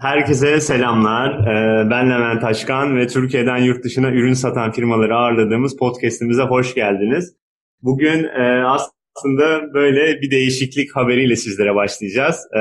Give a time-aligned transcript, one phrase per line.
[0.00, 1.30] Herkese selamlar.
[1.40, 7.34] Ee, ben Levent Taşkan ve Türkiye'den yurt dışına ürün satan firmaları ağırladığımız podcastimize hoş geldiniz.
[7.82, 12.36] Bugün e, aslında böyle bir değişiklik haberiyle sizlere başlayacağız.
[12.56, 12.60] Ee,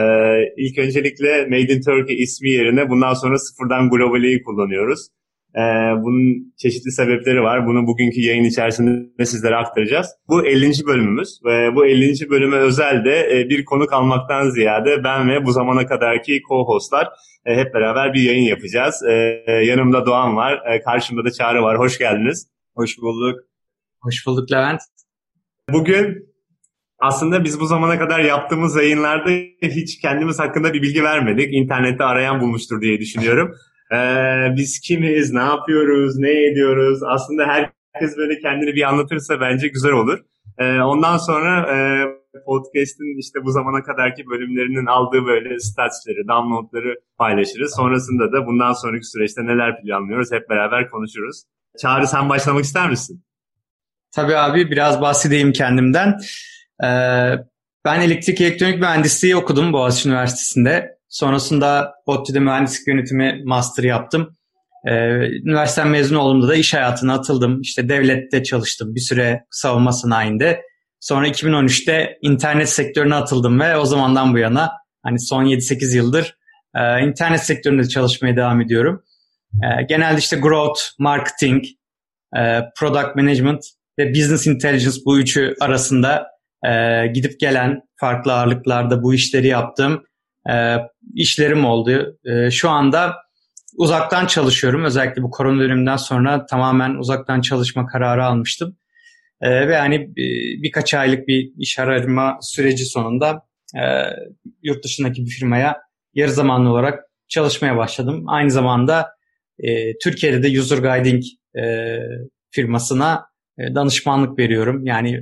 [0.58, 5.08] ilk öncelikle Made in Turkey ismi yerine bundan sonra sıfırdan globali'yi kullanıyoruz.
[5.56, 5.62] Ee,
[6.04, 7.68] bunun çeşitli sebepleri var.
[7.68, 10.08] Bunu bugünkü yayın içerisinde sizlere aktaracağız.
[10.28, 10.72] Bu 50.
[10.88, 12.30] bölümümüz ve bu 50.
[12.30, 17.08] bölüme özel de e, bir konuk almaktan ziyade ben ve bu zamana kadarki co-hostlar
[17.46, 19.04] e, hep beraber bir yayın yapacağız.
[19.08, 19.14] E,
[19.52, 21.80] yanımda Doğan var, karşımda da Çağrı var.
[21.80, 22.48] Hoş geldiniz.
[22.76, 23.40] Hoş bulduk.
[24.02, 24.82] Hoş bulduk Levent.
[25.70, 26.36] Bugün
[27.00, 29.30] aslında biz bu zamana kadar yaptığımız yayınlarda
[29.62, 31.54] hiç kendimiz hakkında bir bilgi vermedik.
[31.54, 33.56] İnternette arayan bulmuştur diye düşünüyorum.
[33.96, 37.00] Ee, biz kimiz, ne yapıyoruz, ne ediyoruz?
[37.04, 40.20] Aslında herkes böyle kendini bir anlatırsa bence güzel olur.
[40.58, 41.78] Ee, ondan sonra e,
[42.46, 47.76] podcast'in işte bu zamana kadarki bölümlerinin aldığı böyle statsları, downloadları paylaşırız.
[47.76, 51.44] Sonrasında da bundan sonraki süreçte neler planlıyoruz hep beraber konuşuruz.
[51.82, 53.24] Çağrı sen başlamak ister misin?
[54.16, 56.20] Tabii abi biraz bahsedeyim kendimden.
[56.84, 56.88] Ee,
[57.86, 60.98] ben elektrik elektronik mühendisliği okudum Boğaziçi Üniversitesi'nde.
[61.16, 64.38] Sonrasında ODTÜ'de mühendislik yönetimi master yaptım.
[64.88, 64.92] Ee,
[65.28, 67.62] üniversiteden mezun olduğumda da iş hayatına atıldım.
[67.62, 70.62] İşte devlette çalıştım bir süre savunma sanayinde.
[71.00, 74.72] Sonra 2013'te internet sektörüne atıldım ve o zamandan bu yana
[75.04, 76.38] hani son 7-8 yıldır
[76.76, 79.04] e, internet sektöründe çalışmaya devam ediyorum.
[79.54, 81.64] E, genelde işte growth, marketing,
[82.38, 83.66] e, product management
[84.00, 86.28] ve business intelligence bu üçü arasında
[87.14, 90.04] gidip gelen farklı ağırlıklarda bu işleri yaptım
[90.50, 90.78] e,
[91.14, 92.18] işlerim oldu.
[92.26, 93.16] E, şu anda
[93.78, 94.84] uzaktan çalışıyorum.
[94.84, 98.78] Özellikle bu korona döneminden sonra tamamen uzaktan çalışma kararı almıştım.
[99.42, 100.16] E, ve hani
[100.64, 103.42] birkaç aylık bir iş arama süreci sonunda
[103.76, 103.84] e,
[104.64, 105.82] yurt dışındaki bir firmaya
[106.14, 108.24] yarı zamanlı olarak çalışmaya başladım.
[108.28, 109.10] Aynı zamanda
[109.60, 111.24] e, Türkiye'de de User Guiding
[111.58, 111.98] e,
[112.52, 113.26] firmasına
[113.60, 114.86] e, danışmanlık veriyorum.
[114.86, 115.22] Yani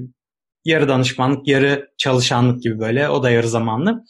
[0.65, 3.09] yarı danışmanlık, yarı çalışanlık gibi böyle.
[3.09, 4.03] O da yarı zamanlı.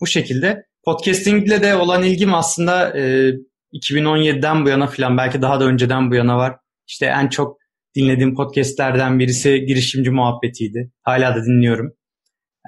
[0.00, 0.64] Bu şekilde.
[0.84, 3.32] Podcastingle de olan ilgim aslında e,
[3.72, 6.56] 2017'den bu yana falan belki daha da önceden bu yana var.
[6.88, 7.56] İşte en çok
[7.96, 10.90] dinlediğim podcastlerden birisi girişimci muhabbetiydi.
[11.02, 11.92] Hala da dinliyorum.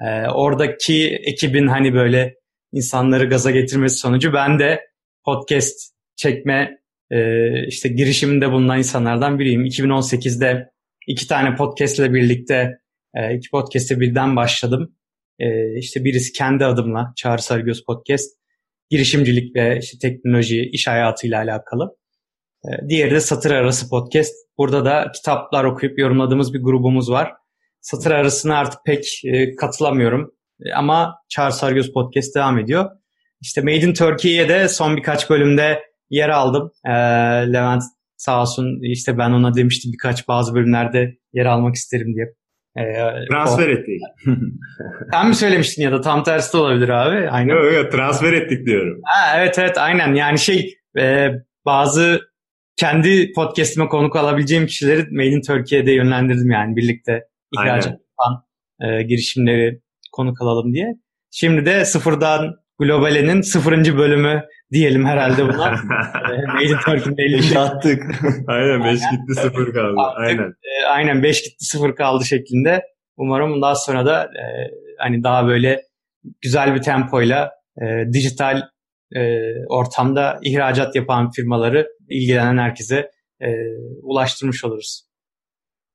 [0.05, 2.35] E, oradaki ekibin hani böyle
[2.71, 4.81] insanları gaza getirmesi sonucu ben de
[5.25, 6.77] podcast çekme
[7.11, 7.17] e,
[7.67, 9.65] işte girişiminde bulunan insanlardan biriyim.
[9.65, 10.69] 2018'de
[11.07, 12.71] iki tane podcastle birlikte
[13.15, 14.95] e, iki podcast'e birden başladım.
[15.39, 18.29] E, işte birisi kendi adımla Çağrı Sarıgöz Podcast
[18.89, 21.95] girişimcilik ve işte teknoloji, iş hayatıyla alakalı.
[22.65, 24.33] E, diğeri de Satır Arası Podcast.
[24.57, 27.33] Burada da kitaplar okuyup yorumladığımız bir grubumuz var.
[27.81, 30.31] Satır arasına artık pek e, katılamıyorum.
[30.65, 32.89] E, ama Çağrı Sarıgöz Podcast devam ediyor.
[33.41, 35.79] İşte Made in Turkey'ye de son birkaç bölümde
[36.09, 36.71] yer aldım.
[36.85, 36.91] E,
[37.53, 37.83] Levent
[38.17, 42.33] sağ olsun işte ben ona demiştim birkaç bazı bölümlerde yer almak isterim diye
[42.77, 43.71] ee, transfer o...
[43.71, 44.01] ettik.
[45.11, 47.29] Sen mi söylemiştin ya da tam tersi de olabilir abi.
[47.29, 47.53] Aynen.
[47.53, 49.01] Yok yok transfer ettik diyorum.
[49.03, 51.29] Ha, evet evet aynen yani şey e,
[51.65, 52.21] bazı
[52.75, 57.23] kendi podcastime konuk alabileceğim kişileri Made in Türkiye'de yönlendirdim yani birlikte
[57.53, 58.43] ihracat yapan
[58.81, 60.87] e, girişimleri konuk alalım diye.
[61.31, 65.71] Şimdi de sıfırdan Globale'nin sıfırıncı bölümü diyelim herhalde buna.
[66.53, 68.03] Made in Turkey'de attık.
[68.47, 70.01] aynen 5 gitti 0 kaldı.
[70.01, 70.49] Attık, aynen.
[70.49, 72.81] E, aynen 5 gitti 0 kaldı şeklinde.
[73.17, 74.43] Umarım bundan sonra da e,
[74.97, 75.81] hani daha böyle
[76.41, 77.51] güzel bir tempoyla
[77.81, 78.61] e, dijital
[79.15, 79.21] e,
[79.69, 83.11] ortamda ihracat yapan firmaları ilgilenen herkese
[83.41, 83.47] e,
[84.01, 85.03] ulaştırmış oluruz.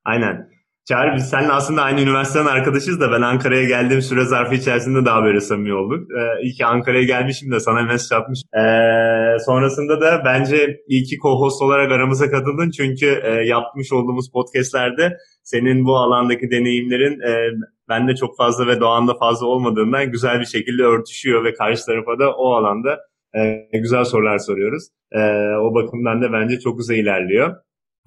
[0.04, 0.57] Aynen.
[0.88, 5.24] Çağrı biz seninle aslında aynı üniversiteden arkadaşız da ben Ankara'ya geldiğim süre zarfı içerisinde daha
[5.24, 6.08] böyle samimi olduk.
[6.10, 8.40] Ee, iyi ki Ankara'ya gelmişim de sana mesaj atmış.
[8.54, 12.70] Ee, sonrasında da bence iyi ki co-host olarak aramıza katıldın.
[12.70, 17.50] Çünkü e, yapmış olduğumuz podcastlerde senin bu alandaki deneyimlerin e,
[17.88, 22.34] bende çok fazla ve Doğan'da fazla olmadığından güzel bir şekilde örtüşüyor ve karşı tarafa da
[22.34, 22.98] o alanda
[23.34, 24.88] e, güzel sorular soruyoruz.
[25.12, 25.20] E,
[25.62, 27.56] o bakımdan da bence çok güzel ilerliyor.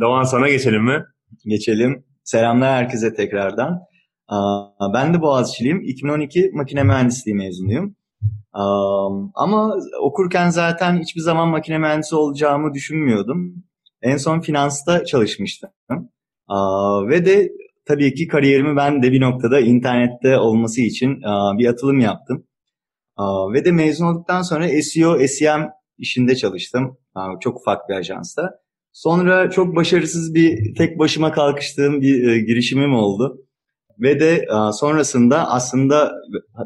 [0.02, 1.06] Doğan sana geçelim mi?
[1.46, 2.11] Geçelim.
[2.24, 3.80] Selamlar herkese tekrardan.
[4.94, 5.82] Ben de Boğaziçi'liyim.
[5.82, 7.96] 2012 makine mühendisliği mezunuyum.
[9.36, 13.64] Ama okurken zaten hiçbir zaman makine mühendisi olacağımı düşünmüyordum.
[14.02, 15.70] En son finansta çalışmıştım.
[17.10, 17.52] Ve de
[17.86, 21.22] tabii ki kariyerimi ben de bir noktada internette olması için
[21.58, 22.48] bir atılım yaptım.
[23.54, 26.98] Ve de mezun olduktan sonra SEO, SEM işinde çalıştım.
[27.40, 28.62] Çok ufak bir ajansta.
[28.94, 33.38] Sonra çok başarısız bir tek başıma kalkıştığım bir e, girişimim oldu.
[34.00, 36.12] Ve de e, sonrasında aslında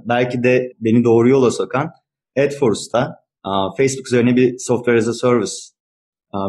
[0.05, 1.91] belki de beni doğru yola sokan
[2.37, 3.15] AdForce'ta
[3.77, 5.53] Facebook üzerine bir software as a service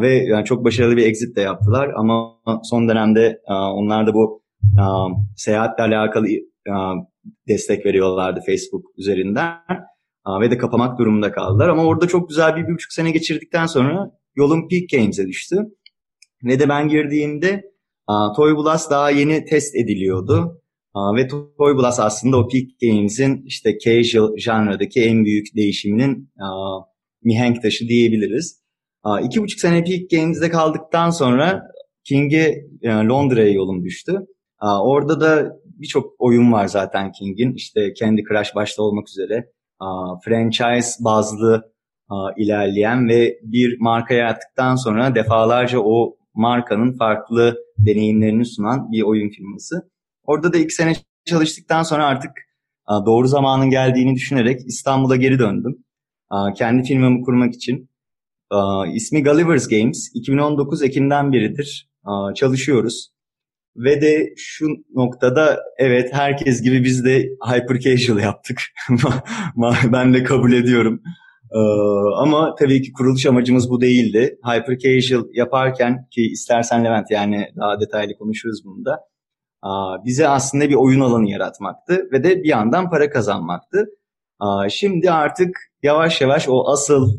[0.02, 2.32] ve yani çok başarılı bir exit de yaptılar ama
[2.62, 4.43] son dönemde onlar da bu
[5.37, 6.26] seyahatle alakalı
[7.49, 9.58] destek veriyorlardı Facebook üzerinden
[10.40, 11.69] ve de kapamak durumunda kaldılar.
[11.69, 15.56] Ama orada çok güzel bir, bir buçuk sene geçirdikten sonra yolun Peak Games'e düştü.
[16.44, 17.65] Ve de ben girdiğimde
[18.37, 20.62] Toy Blast daha yeni test ediliyordu.
[21.17, 26.31] Ve Toy Blast aslında o Peak Games'in işte casual janradaki en büyük değişiminin
[27.23, 28.62] mihenk taşı diyebiliriz.
[29.23, 31.62] İki buçuk sene Peak Games'de kaldıktan sonra
[32.05, 34.19] King'e Londra'ya yolum düştü.
[34.62, 37.55] Orada da birçok oyun var zaten King'in.
[37.55, 39.53] İşte Candy Crush başta olmak üzere
[40.25, 41.73] franchise bazlı
[42.37, 49.91] ilerleyen ve bir marka yarattıktan sonra defalarca o markanın farklı deneyimlerini sunan bir oyun firması.
[50.25, 50.93] Orada da iki sene
[51.25, 52.31] çalıştıktan sonra artık
[53.06, 55.85] doğru zamanın geldiğini düşünerek İstanbul'a geri döndüm.
[56.56, 57.91] Kendi firmamı kurmak için.
[58.94, 60.11] İsmi Gulliver's Games.
[60.14, 61.91] 2019 Ekim'den beridir
[62.35, 63.11] çalışıyoruz.
[63.76, 68.62] Ve de şu noktada evet herkes gibi biz de hyper casual yaptık.
[69.93, 71.03] ben de kabul ediyorum.
[71.56, 71.58] Ee,
[72.17, 74.38] ama tabii ki kuruluş amacımız bu değildi.
[74.44, 79.00] Hyper casual yaparken ki istersen Levent yani daha detaylı konuşuruz bunu da.
[80.05, 83.87] Bize aslında bir oyun alanı yaratmaktı ve de bir yandan para kazanmaktı.
[84.69, 87.19] Şimdi artık yavaş yavaş o asıl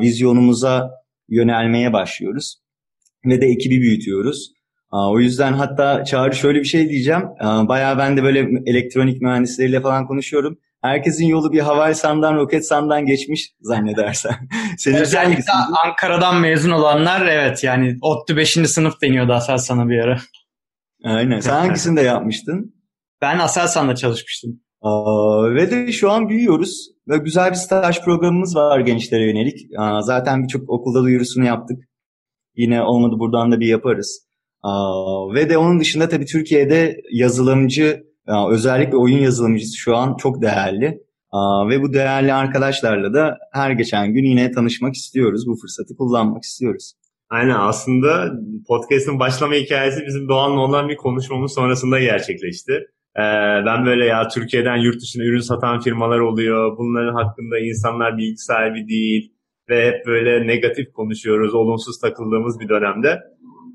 [0.00, 0.90] vizyonumuza
[1.28, 2.56] yönelmeye başlıyoruz.
[3.26, 4.52] Ve de ekibi büyütüyoruz.
[4.92, 7.22] O yüzden hatta Çağrı şöyle bir şey diyeceğim.
[7.42, 10.58] Bayağı ben de böyle elektronik mühendisleriyle falan konuşuyorum.
[10.82, 14.34] Herkesin yolu bir Havelsan'dan, Roketsan'dan geçmiş zannedersen.
[14.78, 15.52] Senin Özellikle
[15.84, 18.52] Ankara'dan mezun olanlar evet yani ODTÜ 5.
[18.52, 20.20] sınıf deniyordu Aselsan'a bir ara.
[21.04, 21.40] Aynen.
[21.40, 22.74] Sen hangisinde yapmıştın?
[23.22, 24.60] Ben Aselsan'da çalışmıştım.
[24.82, 26.90] Aa, ve de şu an büyüyoruz.
[27.08, 29.60] Ve güzel bir staj programımız var gençlere yönelik.
[29.78, 31.78] Aa, zaten birçok okulda duyurusunu yaptık.
[32.56, 34.26] Yine olmadı buradan da bir yaparız.
[34.62, 38.09] Aa, ve de onun dışında tabii Türkiye'de yazılımcı,
[38.50, 41.00] özellikle oyun yazılımcısı şu an çok değerli.
[41.30, 45.46] Aa, ve bu değerli arkadaşlarla da her geçen gün yine tanışmak istiyoruz.
[45.46, 46.92] Bu fırsatı kullanmak istiyoruz.
[47.30, 48.32] Aynen aslında
[48.68, 52.72] podcast'ın başlama hikayesi bizim Doğan'la olan bir konuşmamız sonrasında gerçekleşti.
[53.16, 53.22] Ee,
[53.66, 56.78] ben böyle ya Türkiye'den yurt dışına ürün satan firmalar oluyor.
[56.78, 59.32] Bunların hakkında insanlar bilgi sahibi değil
[59.68, 63.20] ve hep böyle negatif konuşuyoruz, olumsuz takıldığımız bir dönemde.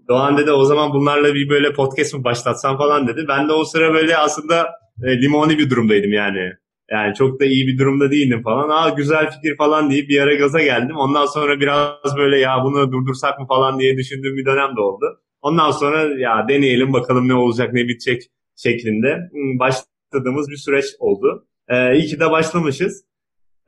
[0.10, 3.26] Doğan dedi o zaman bunlarla bir böyle podcast mı başlatsam falan dedi.
[3.28, 4.68] Ben de o sıra böyle aslında
[5.04, 6.52] e, limoni bir durumdaydım yani.
[6.92, 8.70] Yani çok da iyi bir durumda değildim falan.
[8.70, 10.96] Aa güzel fikir falan deyip bir ara gaza geldim.
[10.98, 15.06] Ondan sonra biraz böyle ya bunu durdursak mı falan diye düşündüğüm bir dönem de oldu.
[15.42, 18.22] Ondan sonra ya deneyelim bakalım ne olacak ne bitecek
[18.56, 19.20] şeklinde
[19.60, 21.48] başladığımız bir süreç oldu.
[21.70, 23.04] Ee, iyi ki de başlamışız.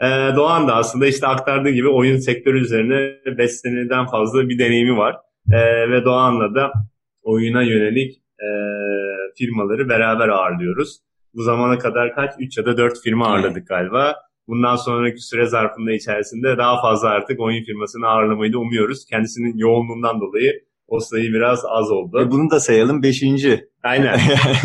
[0.01, 0.05] Ee,
[0.35, 5.15] Doğan da aslında işte aktardığı gibi oyun sektörü üzerine 5 seneden fazla bir deneyimi var.
[5.51, 6.71] Ee, ve Doğan'la da
[7.21, 8.47] oyuna yönelik e,
[9.37, 10.99] firmaları beraber ağırlıyoruz.
[11.33, 12.33] Bu zamana kadar kaç?
[12.39, 14.15] 3 ya da 4 firma ağırladık galiba.
[14.47, 19.05] Bundan sonraki süre zarfında içerisinde daha fazla artık oyun firmasını ağırlamayı da umuyoruz.
[19.05, 20.53] Kendisinin yoğunluğundan dolayı
[20.87, 22.21] o sayı biraz az oldu.
[22.21, 23.23] E bunu da sayalım 5.
[23.83, 24.19] Aynen.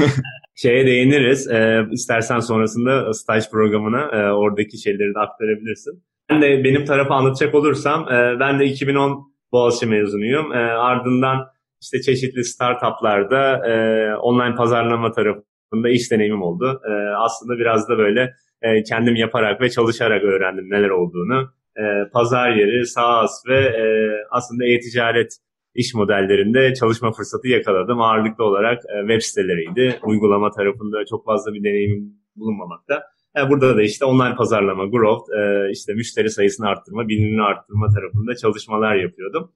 [0.54, 1.50] Şeye değiniriz.
[1.50, 6.02] E, istersen sonrasında staj programına e, oradaki şeyleri de aktarabilirsin.
[6.30, 10.52] Ben de benim tarafı anlatacak olursam e, ben de 2010 Boğaziçi mezunuyum.
[10.52, 11.46] E, ardından
[11.82, 13.72] işte çeşitli startuplarda e,
[14.16, 16.80] online pazarlama tarafında iş deneyimim oldu.
[16.88, 21.50] E, aslında biraz da böyle e, kendim yaparak ve çalışarak öğrendim neler olduğunu.
[21.76, 23.84] E, pazar yeri, SaaS ve e,
[24.30, 25.32] aslında e-ticaret
[25.74, 28.00] iş modellerinde çalışma fırsatı yakaladım.
[28.00, 29.98] Ağırlıklı olarak e, web siteleriydi.
[30.02, 33.02] Uygulama tarafında çok fazla bir deneyimim bulunmamakta.
[33.36, 38.36] E, burada da işte online pazarlama, growth, e, işte müşteri sayısını arttırma, bilinini arttırma tarafında
[38.36, 39.52] çalışmalar yapıyordum.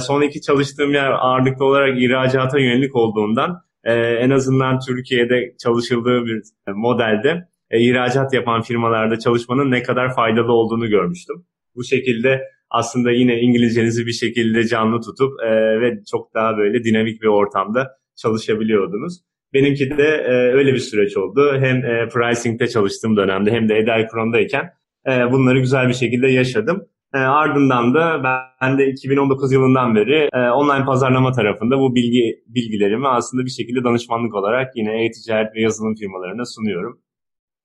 [0.00, 6.42] Son iki çalıştığım yer ağırlıklı olarak ihracata yönelik olduğundan en azından Türkiye'de çalışıldığı bir
[6.74, 11.36] modelde ihracat yapan firmalarda çalışmanın ne kadar faydalı olduğunu görmüştüm.
[11.74, 17.22] Bu şekilde aslında yine İngilizcenizi bir şekilde canlı tutup e, ve çok daha böyle dinamik
[17.22, 19.20] bir ortamda çalışabiliyordunuz.
[19.54, 21.56] Benimki de e, öyle bir süreç oldu.
[21.60, 24.70] Hem e, pricing'de çalıştığım dönemde hem de Edelkron'dayken
[25.06, 26.86] e, bunları güzel bir şekilde yaşadım.
[27.14, 28.22] E, ardından da
[28.62, 33.84] ben de 2019 yılından beri e, online pazarlama tarafında bu bilgi bilgilerimi aslında bir şekilde
[33.84, 37.00] danışmanlık olarak yine e-ticaret ve yazılım firmalarına sunuyorum.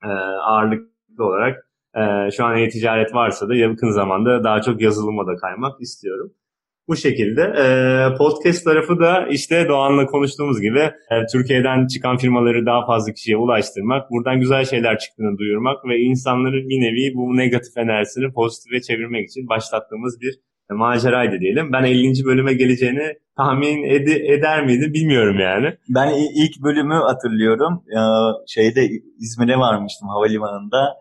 [0.04, 5.36] E, ağırlıklı olarak e, şu an e-ticaret varsa da yakın zamanda daha çok yazılıma da
[5.36, 6.34] kaymak istiyorum.
[6.88, 7.42] Bu şekilde.
[7.42, 7.66] E,
[8.18, 14.12] podcast tarafı da işte Doğan'la konuştuğumuz gibi e, Türkiye'den çıkan firmaları daha fazla kişiye ulaştırmak,
[14.12, 19.50] buradan güzel şeyler çıktığını duyurmak ve insanların bir nevi bu negatif enerjisini pozitife çevirmek için
[19.50, 21.74] başlattığımız bir maceraydı diyelim.
[21.74, 22.26] Ben 50.
[22.26, 25.78] bölüme geleceğini tahmin ed- eder miydim bilmiyorum yani.
[25.90, 27.84] Ben ilk bölümü hatırlıyorum.
[28.48, 30.94] Şeyde İzmir'e varmıştım havalimanında.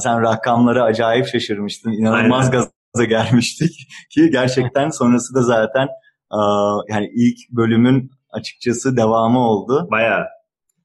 [0.00, 1.92] Sen rakamları acayip şaşırmıştın.
[1.92, 2.64] İnanılmaz Aynen.
[3.04, 3.88] Gelmiştik.
[4.10, 5.88] Ki gerçekten sonrası da zaten
[6.88, 9.88] yani ilk bölümün açıkçası devamı oldu.
[9.90, 10.24] Bayağı.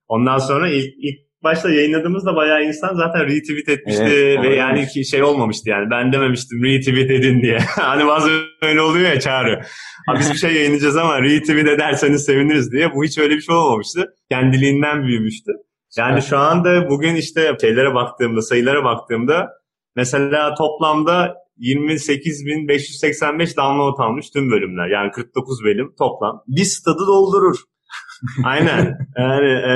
[0.08, 5.06] Ondan sonra ilk, ilk başta yayınladığımızda bayağı insan zaten retweet etmişti evet, ve yani ki
[5.06, 7.60] şey olmamıştı yani ben dememiştim retweet edin diye.
[7.68, 9.62] hani bazen öyle oluyor ya çağrı.
[10.10, 12.94] Abi biz bir şey yayınlayacağız ama retweet ederseniz seviniriz diye.
[12.94, 14.14] Bu hiç öyle bir şey olmamıştı.
[14.32, 15.52] Kendiliğinden büyümüştü.
[15.98, 19.50] Yani şu anda bugün işte şeylere baktığımda, sayılara baktığımda
[19.96, 24.88] mesela toplamda 28.585 download almış tüm bölümler.
[24.88, 26.44] Yani 49 bölüm toplam.
[26.48, 27.58] Bir stadı doldurur.
[28.46, 28.98] Aynen.
[29.18, 29.76] Yani e,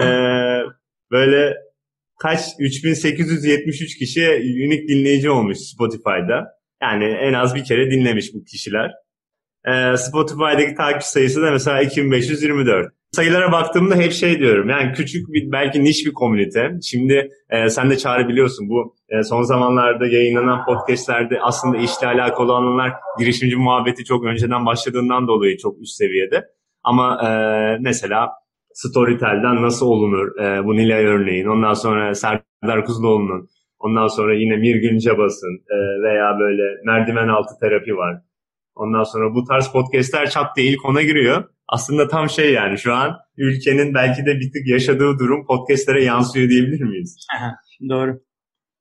[1.11, 1.53] böyle
[2.19, 4.21] kaç 3873 kişi
[4.67, 6.57] unik dinleyici olmuş Spotify'da.
[6.81, 8.91] Yani en az bir kere dinlemiş bu kişiler.
[9.67, 12.96] Ee, Spotify'daki takip sayısı da mesela 2524.
[13.11, 16.71] Sayılara baktığımda hep şey diyorum yani küçük bir belki niş bir komünite.
[16.83, 22.53] Şimdi e, sen de çağrı biliyorsun bu e, son zamanlarda yayınlanan podcastlerde aslında işle alakalı
[22.53, 26.45] olanlar girişimci muhabbeti çok önceden başladığından dolayı çok üst seviyede.
[26.83, 27.29] Ama e,
[27.81, 28.29] mesela
[28.73, 30.39] Storytel'den nasıl olunur?
[30.39, 31.45] E, bu Nilay örneğin.
[31.45, 33.47] Ondan sonra Serdar Kuzuloğlu'nun.
[33.79, 38.21] Ondan sonra yine Mirgün Cabas'ın e, veya böyle merdiven altı terapi var.
[38.77, 41.43] Ondan sonra bu tarz podcastler çat diye ilk ona giriyor.
[41.67, 46.49] Aslında tam şey yani şu an ülkenin belki de bir tık yaşadığı durum podcastlere yansıyor
[46.49, 47.17] diyebilir miyiz?
[47.89, 48.19] Doğru.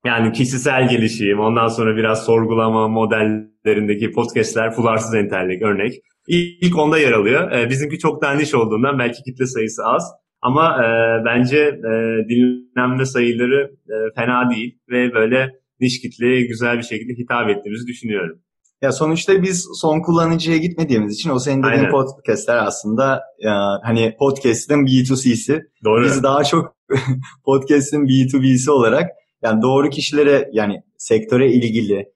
[0.06, 5.94] Yani kişisel gelişim, ondan sonra biraz sorgulama modellerindeki podcastler fularsız entellik örnek.
[6.28, 7.52] İlk onda yer alıyor.
[7.52, 10.12] E, bizimki çok daha niş olduğundan belki kitle sayısı az.
[10.42, 10.86] Ama e,
[11.24, 11.92] bence e,
[12.28, 15.50] dinlenme sayıları e, fena değil ve böyle
[15.80, 18.38] niş kitleye güzel bir şekilde hitap ettiğimizi düşünüyorum.
[18.82, 21.90] Ya sonuçta biz son kullanıcıya gitmediğimiz için o senin dediğin Aynen.
[21.90, 25.62] podcastler aslında ya, hani podcast'ın B2C'si.
[25.84, 26.04] Doğru.
[26.04, 26.76] Biz daha çok
[27.44, 29.10] podcast'ın B2B'si olarak
[29.42, 32.06] yani doğru kişilere yani sektöre ilgili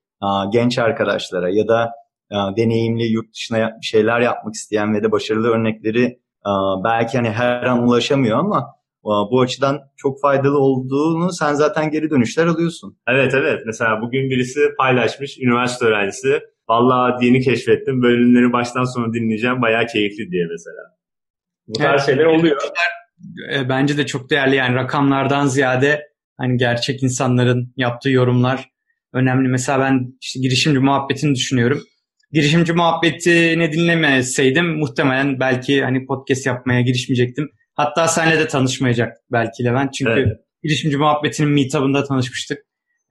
[0.52, 1.90] genç arkadaşlara ya da
[2.56, 6.20] deneyimli yurt dışına şeyler yapmak isteyen ve de başarılı örnekleri
[6.84, 8.66] belki hani her an ulaşamıyor ama
[9.04, 12.98] bu açıdan çok faydalı olduğunu sen zaten geri dönüşler alıyorsun.
[13.08, 13.60] Evet evet.
[13.66, 16.40] Mesela bugün birisi paylaşmış üniversite öğrencisi.
[16.68, 18.02] Vallahi yeni keşfettim.
[18.02, 19.62] Bölümleri baştan sona dinleyeceğim.
[19.62, 20.82] Bayağı keyifli diye mesela.
[21.66, 22.60] Bu tarz evet, şeyler oluyor.
[23.54, 26.02] E, bence de çok değerli yani rakamlardan ziyade
[26.38, 28.70] hani gerçek insanların yaptığı yorumlar
[29.12, 29.48] önemli.
[29.48, 31.82] Mesela ben işte girişimci muhabbetini düşünüyorum
[32.32, 37.48] girişimci muhabbetini dinlemeseydim muhtemelen belki hani podcast yapmaya girişmeyecektim.
[37.80, 39.94] Hatta seninle de tanışmayacaktık belki Levent.
[39.94, 40.40] Çünkü evet.
[40.62, 42.58] girişimci muhabbetinin meetup'ında tanışmıştık.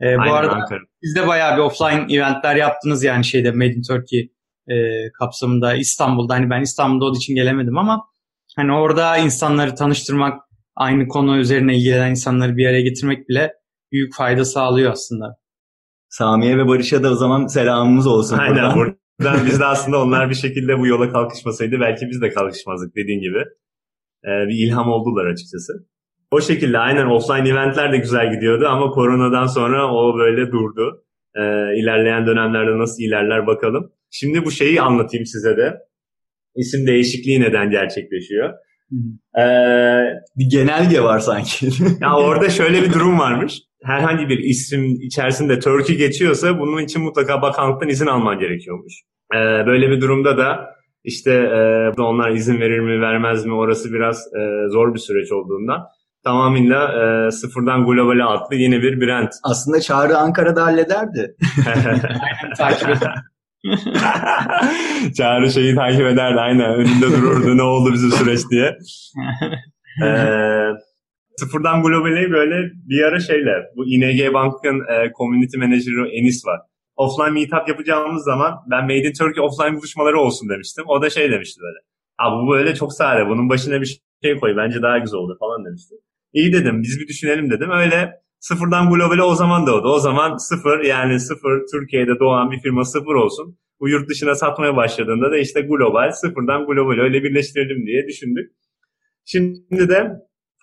[0.02, 0.80] Ee, Aynen, bu arada Ankara.
[1.04, 4.32] siz de bayağı bir offline eventler yaptınız yani şeyde Made in Turkey
[4.68, 4.76] e,
[5.20, 6.34] kapsamında İstanbul'da.
[6.34, 8.06] Hani ben İstanbul'da olduğu için gelemedim ama
[8.56, 10.42] hani orada insanları tanıştırmak,
[10.76, 13.54] aynı konu üzerine ilgilenen insanları bir araya getirmek bile
[13.92, 15.36] büyük fayda sağlıyor aslında.
[16.10, 18.38] Samiye ve Barış'a da o zaman selamımız olsun.
[18.38, 19.00] Aynen buradan.
[19.24, 23.22] Ben biz de aslında onlar bir şekilde bu yola kalkışmasaydı belki biz de kalkışmazdık dediğin
[23.22, 23.44] gibi.
[24.26, 25.74] Ee, bir ilham oldular açıkçası.
[26.32, 31.04] O şekilde aynen offline eventler de güzel gidiyordu ama koronadan sonra o böyle durdu.
[31.36, 31.42] Ee,
[31.80, 33.92] ilerleyen dönemlerde nasıl ilerler bakalım.
[34.12, 35.78] Şimdi bu şeyi anlatayım size de.
[36.56, 38.54] İsim değişikliği neden gerçekleşiyor?
[39.40, 40.04] Ee,
[40.38, 41.70] bir genelge var sanki.
[42.02, 43.62] ya orada şöyle bir durum varmış.
[43.84, 48.94] Herhangi bir isim içerisinde Turkey geçiyorsa bunun için mutlaka bakanlıktan izin alman gerekiyormuş.
[49.34, 54.18] Ee, böyle bir durumda da işte e, onlar izin verir mi vermez mi orası biraz
[54.18, 55.82] e, zor bir süreç olduğundan
[56.24, 56.92] tamamıyla
[57.28, 59.30] e, sıfırdan globale atlı yeni bir brand.
[59.44, 61.36] Aslında Çağrı Ankara'da hallederdi.
[62.58, 62.90] takip
[65.18, 66.74] Çağrı şeyi takip ederdi aynen.
[66.74, 68.78] Önünde dururdu ne oldu bizim süreç diye.
[70.04, 70.28] ee,
[71.38, 73.64] sıfırdan globale böyle bir ara şeyler.
[73.76, 76.60] Bu ING Bank'ın e, community manager'ı Enis var.
[77.04, 80.84] Offline meetup yapacağımız zaman ben Made in Turkey offline buluşmaları olsun demiştim.
[80.88, 81.80] O da şey demişti böyle.
[82.18, 83.30] Abi bu böyle çok sade.
[83.30, 84.58] Bunun başına bir şey koy.
[84.58, 85.96] Bence daha güzel olur falan demişti.
[86.34, 86.82] İyi dedim.
[86.84, 87.72] Biz bir düşünelim dedim.
[87.72, 89.88] Öyle Sıfırdan globale o zaman doğdu.
[89.88, 93.58] O zaman sıfır yani sıfır Türkiye'de doğan bir firma sıfır olsun.
[93.80, 98.52] Bu yurt dışına satmaya başladığında da işte global sıfırdan global öyle birleştirelim diye düşündük.
[99.26, 100.12] Şimdi de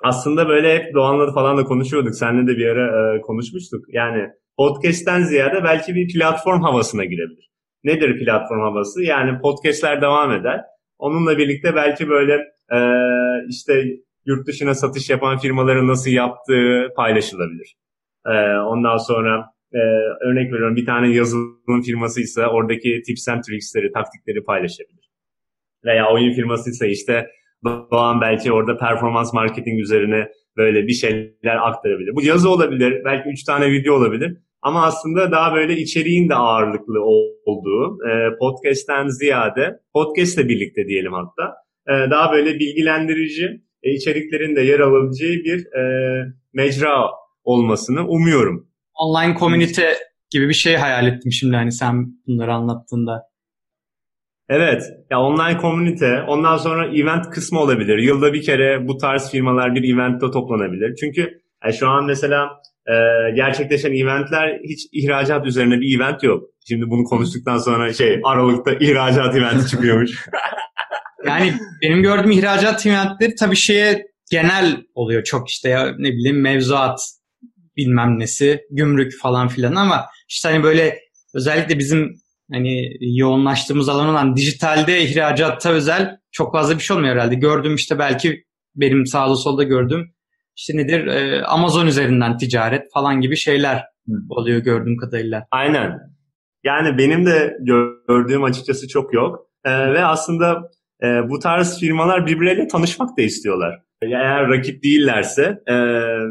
[0.04, 2.14] aslında böyle hep Doğan'la falan da konuşuyorduk.
[2.14, 3.84] Seninle de bir ara e, konuşmuştuk.
[3.88, 7.50] Yani podcast'ten ziyade belki bir platform havasına girebilir.
[7.84, 9.02] nedir platform havası?
[9.02, 10.60] Yani podcastler devam eder.
[10.98, 12.34] Onunla birlikte belki böyle
[12.72, 12.78] e,
[13.48, 13.84] işte
[14.26, 17.76] yurt dışına satış yapan firmaların nasıl yaptığı paylaşılabilir.
[18.26, 19.78] E, ondan sonra e,
[20.20, 25.10] örnek veriyorum bir tane yazılım firması ise oradaki tips and tricksleri, taktikleri paylaşabilir.
[25.84, 27.26] Veya oyun firması ise işte
[27.64, 32.14] Doğan belki orada performans marketing üzerine böyle bir şeyler aktarabilir.
[32.14, 34.36] Bu yazı olabilir, belki üç tane video olabilir.
[34.62, 37.00] Ama aslında daha böyle içeriğin de ağırlıklı
[37.46, 41.54] olduğu, e, podcast'ten ziyade, podcast'le birlikte diyelim hatta,
[41.88, 45.82] e, daha böyle bilgilendirici e, içeriklerin de yer alabileceği bir e,
[46.52, 47.10] mecra
[47.44, 48.68] olmasını umuyorum.
[48.94, 49.94] Online komünite
[50.30, 53.22] gibi bir şey hayal ettim şimdi hani sen bunları anlattığında.
[54.48, 54.82] Evet.
[55.10, 57.98] Ya online komünite, ondan sonra event kısmı olabilir.
[57.98, 60.96] Yılda bir kere bu tarz firmalar bir eventte toplanabilir.
[61.00, 62.48] Çünkü yani şu an mesela
[62.88, 62.94] e,
[63.34, 66.44] gerçekleşen eventler hiç ihracat üzerine bir event yok.
[66.68, 70.26] Şimdi bunu konuştuktan sonra şey Aralık'ta ihracat eventi çıkıyormuş.
[71.26, 77.00] yani benim gördüğüm ihracat eventleri tabii şeye genel oluyor çok işte ya ne bileyim mevzuat
[77.76, 80.98] bilmem nesi, gümrük falan filan ama işte hani böyle
[81.34, 82.14] özellikle bizim
[82.52, 87.34] hani yoğunlaştığımız alan olan dijitalde ihracatta özel çok fazla bir şey olmuyor herhalde.
[87.34, 90.15] Gördüğüm işte belki benim sağda solda gördüğüm
[90.56, 93.84] işte nedir e, Amazon üzerinden ticaret falan gibi şeyler
[94.30, 95.46] oluyor gördüğüm kadarıyla.
[95.50, 95.98] Aynen.
[96.64, 99.46] Yani benim de gördüğüm açıkçası çok yok.
[99.64, 100.70] Ee, ve aslında
[101.02, 103.82] e, bu tarz firmalar birbirleriyle tanışmak da istiyorlar.
[104.02, 105.74] Eğer rakip değillerse e,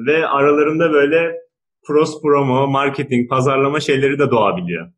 [0.06, 1.36] ve aralarında böyle
[1.88, 4.92] cross promo, marketing, pazarlama şeyleri de doğabiliyor.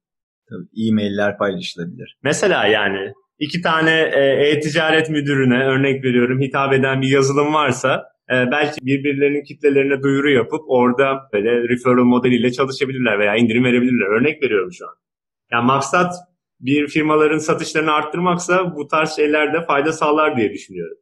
[0.50, 2.18] Tabii e-mailler paylaşılabilir.
[2.24, 8.17] Mesela yani iki tane e, e-ticaret müdürüne örnek veriyorum hitap eden bir yazılım varsa e,
[8.30, 14.20] belki birbirlerinin kitlelerine duyuru yapıp orada böyle referral modeliyle çalışabilirler veya indirim verebilirler.
[14.20, 14.94] Örnek veriyorum şu an.
[15.52, 16.14] Yani maksat
[16.60, 20.98] bir firmaların satışlarını arttırmaksa bu tarz şeyler de fayda sağlar diye düşünüyorum.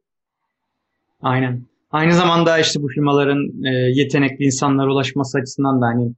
[1.20, 1.62] Aynen.
[1.90, 6.14] Aynı zamanda işte bu firmaların e, yetenekli insanlara ulaşması açısından da hani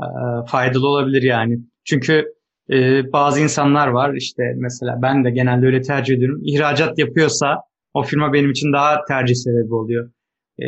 [0.00, 0.06] e,
[0.46, 1.58] faydalı olabilir yani.
[1.84, 2.24] Çünkü
[2.70, 6.40] e, bazı insanlar var işte mesela ben de genelde öyle tercih ediyorum.
[6.44, 7.62] İhracat yapıyorsa
[7.94, 10.10] o firma benim için daha tercih sebebi oluyor.
[10.58, 10.66] E,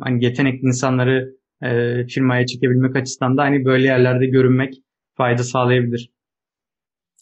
[0.00, 4.74] hani yetenekli insanları e, firmaya çekebilmek açısından da hani böyle yerlerde görünmek
[5.14, 6.10] fayda sağlayabilir.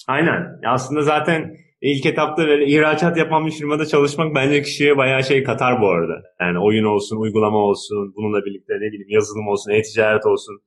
[0.09, 0.61] Aynen.
[0.67, 5.81] Aslında zaten ilk etapta böyle ihracat yapan bir firmada çalışmak bence kişiye bayağı şey katar
[5.81, 6.23] bu arada.
[6.41, 10.61] Yani oyun olsun, uygulama olsun, bununla birlikte ne bileyim yazılım olsun, e-ticaret olsun.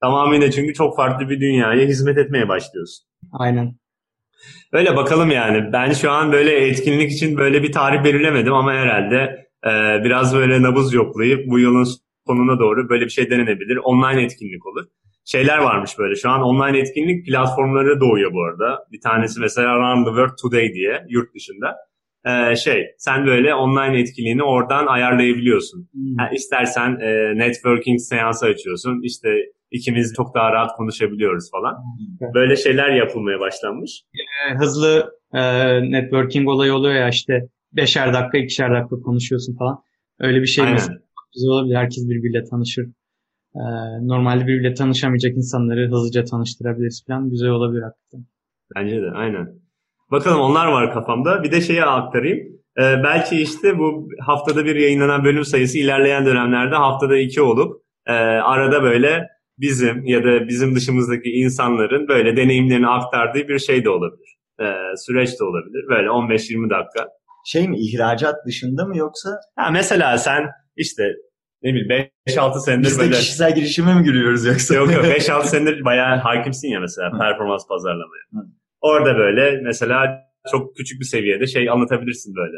[0.00, 3.06] Tamamıyla çünkü çok farklı bir dünyaya hizmet etmeye başlıyorsun.
[3.32, 3.76] Aynen.
[4.72, 5.72] Öyle bakalım yani.
[5.72, 10.62] Ben şu an böyle etkinlik için böyle bir tarih belirlemedim ama herhalde e, biraz böyle
[10.62, 11.86] nabız yoklayıp bu yılın
[12.26, 13.76] sonuna doğru böyle bir şey denenebilir.
[13.76, 14.84] Online etkinlik olur.
[15.24, 16.14] Şeyler varmış böyle.
[16.14, 18.78] Şu an online etkinlik platformları doğuyor bu arada.
[18.92, 21.76] Bir tanesi mesela Around the World Today diye yurt dışında.
[22.26, 25.88] Ee, şey sen böyle online etkinliğini oradan ayarlayabiliyorsun.
[25.92, 26.18] Hmm.
[26.18, 29.00] Yani istersen e, networking seansı açıyorsun.
[29.02, 29.28] İşte
[29.70, 31.74] ikimiz çok daha rahat konuşabiliyoruz falan.
[32.34, 34.02] Böyle şeyler yapılmaya başlanmış.
[34.14, 35.42] Ee, hızlı e,
[35.90, 39.78] networking olayı oluyor ya işte beşer dakika, ikişer dakika konuşuyorsun falan.
[40.20, 40.64] Öyle bir şey
[41.34, 41.76] güzel olabilir.
[41.76, 42.86] Herkes birbiriyle tanışır.
[43.54, 43.60] Ee,
[44.02, 47.30] normalde birbiriyle tanışamayacak insanları hızlıca tanıştırabiliriz falan.
[47.30, 48.26] Güzel olabilir hakikaten.
[48.76, 49.48] Bence de aynen.
[50.10, 51.42] Bakalım onlar var kafamda.
[51.42, 52.38] Bir de şeyi aktarayım.
[52.78, 58.12] Ee, belki işte bu haftada bir yayınlanan bölüm sayısı ilerleyen dönemlerde haftada iki olup e,
[58.12, 64.36] arada böyle bizim ya da bizim dışımızdaki insanların böyle deneyimlerini aktardığı bir şey de olabilir.
[64.60, 65.84] Ee, süreç de olabilir.
[65.88, 67.08] Böyle 15-20 dakika.
[67.44, 69.30] Şey mi ihracat dışında mı yoksa?
[69.56, 70.42] Ha, mesela sen
[70.76, 71.02] işte
[71.62, 73.14] ne bileyim 5-6 senedir Biz de böyle...
[73.14, 74.74] kişisel girişime mi giriyoruz yoksa?
[74.74, 78.22] Yok yok 5-6 senedir bayağı hakimsin ya mesela performans pazarlamaya.
[78.32, 78.38] Hı.
[78.80, 82.56] Orada böyle mesela çok küçük bir seviyede şey anlatabilirsin böyle.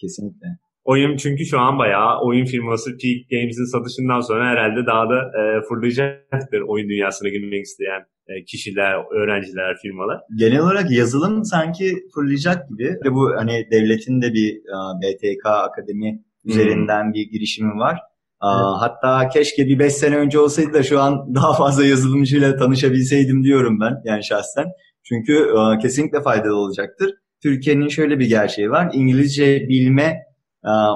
[0.00, 0.46] Kesinlikle.
[0.86, 5.42] Oyun çünkü şu an bayağı oyun firması Peak Games'in satışından sonra herhalde daha da e,
[5.68, 10.20] fırlayacaktır oyun dünyasına girmek isteyen e, kişiler, öğrenciler, firmalar.
[10.38, 12.96] Genel olarak yazılım sanki fırlayacak gibi.
[13.04, 17.12] Ve bu hani devletin de bir uh, BTK Akademi üzerinden hmm.
[17.12, 17.98] bir girişimi var.
[18.42, 18.76] Uh, evet.
[18.80, 23.80] Hatta keşke bir 5 sene önce olsaydı da şu an daha fazla yazılımcıyla tanışabilseydim diyorum
[23.80, 24.66] ben yani şahsen.
[25.04, 27.10] Çünkü uh, kesinlikle faydalı olacaktır.
[27.42, 28.90] Türkiye'nin şöyle bir gerçeği var.
[28.92, 30.35] İngilizce bilme e,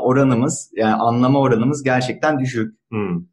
[0.02, 2.74] oranımız yani anlama oranımız gerçekten düşük.
[2.90, 3.24] Hmm.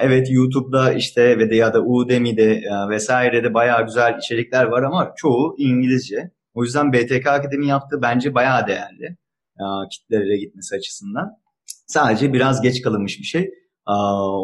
[0.00, 5.54] Evet YouTube'da işte ve de ya da Udemy'de vesairede bayağı güzel içerikler var ama çoğu
[5.58, 6.30] İngilizce.
[6.54, 9.16] O yüzden BTK Akademi yaptığı bence bayağı değerli
[9.58, 11.30] e, kitlelere gitmesi açısından.
[11.86, 13.50] Sadece biraz geç kalınmış bir şey.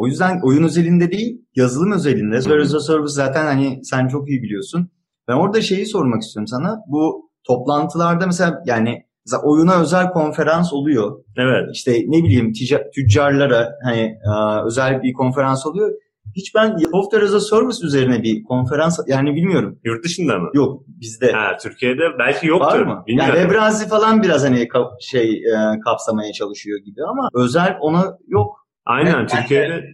[0.00, 2.40] O yüzden oyun özelinde değil, yazılım özelinde.
[2.40, 4.90] Zero Service zaten hani sen çok iyi biliyorsun.
[5.28, 6.80] Ben orada şeyi sormak istiyorum sana.
[6.86, 11.24] Bu toplantılarda mesela yani mesela oyuna özel konferans oluyor.
[11.36, 11.68] Evet.
[11.72, 15.90] İşte ne bileyim tica- tüccarlara hani e, özel bir konferans oluyor.
[16.36, 19.78] Hiç ben Software as a Service üzerine bir konferans yani bilmiyorum.
[19.84, 20.50] Yurt dışında mı?
[20.54, 21.32] Yok bizde.
[21.32, 22.66] Ha, Türkiye'de belki yoktur.
[22.66, 23.04] Var mı?
[23.06, 23.34] Bilmiyorum.
[23.36, 28.56] Yani Webrazi falan biraz hani kap- şey e, kapsamaya çalışıyor gibi ama özel ona yok.
[28.86, 29.84] Aynen Evet, Türkiye'de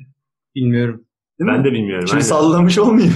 [0.54, 1.04] Bilmiyorum.
[1.40, 1.64] Değil ben mi?
[1.64, 2.06] de bilmiyorum.
[2.08, 2.26] Şimdi aynen.
[2.26, 3.14] sallamış olmayayım.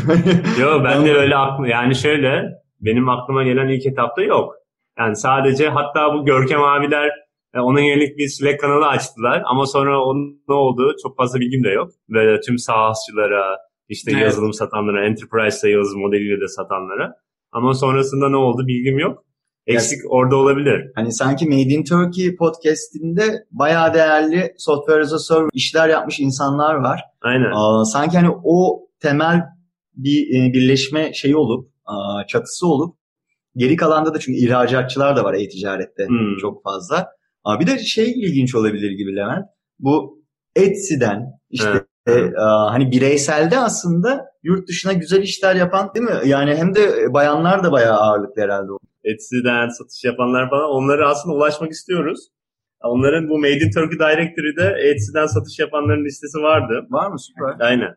[0.60, 2.42] Yo ben de öyle aklı yani şöyle
[2.80, 4.54] benim aklıma gelen ilk etapta yok.
[4.98, 7.10] Yani sadece hatta bu Görkem abiler
[7.54, 11.64] e, ona yönelik bir Slack kanalı açtılar ama sonra onun ne olduğu çok fazla bilgim
[11.64, 11.90] de yok.
[12.08, 14.22] Böyle tüm sahasçılara, işte Evet.
[14.22, 17.14] yazılım satanlara, enterprise sales modeliyle de satanlara.
[17.52, 19.24] Ama sonrasında ne oldu bilgim yok.
[19.66, 20.90] Eksik orada olabilir.
[20.94, 26.74] Hani sanki Made in Turkey podcastinde bayağı değerli software as a service işler yapmış insanlar
[26.74, 27.00] var.
[27.22, 27.50] Aynen.
[27.54, 29.42] Aa, sanki hani o temel
[29.96, 31.68] bir e, birleşme şeyi olup
[32.28, 32.96] çatısı olup
[33.56, 36.36] geri kalanda da çünkü ihracatçılar da var e-ticarette Hmm.
[36.40, 37.08] çok fazla.
[37.44, 39.44] Aa, bir de şey ilginç olabilir gibi Levent.
[39.78, 40.22] Bu
[40.56, 42.32] Etsy'den işte Evet.
[42.34, 46.28] e, aa, hani bireyselde aslında yurt dışına güzel işler yapan değil mi?
[46.28, 48.68] Yani hem de bayanlar da bayağı ağırlıklı herhalde.
[49.04, 52.20] Etsy'den satış yapanlar falan onlara aslında ulaşmak istiyoruz.
[52.82, 56.86] Onların bu Made in Turkey Directory'de Etsy'den satış yapanların listesi vardı.
[56.90, 57.16] Var mı?
[57.20, 57.66] Süper.
[57.66, 57.94] Aynen.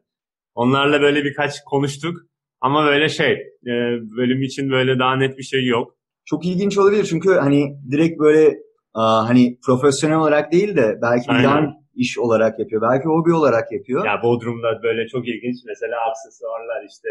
[0.56, 2.17] Onlarla böyle birkaç konuştuk.
[2.62, 3.32] Ama böyle şey,
[3.67, 3.72] e,
[4.17, 5.98] bölüm için böyle daha net bir şey yok.
[6.26, 8.58] çok ilginç olabilir çünkü hani direkt böyle
[8.93, 12.82] hani profesyonel olarak değil de belki bir yan iş olarak yapıyor.
[12.82, 14.06] Belki hobi olarak yapıyor.
[14.06, 17.10] Ya Bodrum'da böyle çok ilginç mesela aksesuarlar işte